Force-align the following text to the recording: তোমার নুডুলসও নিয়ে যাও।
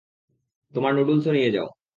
তোমার 0.73 0.91
নুডুলসও 0.93 1.31
নিয়ে 1.31 1.53
যাও। 1.55 1.67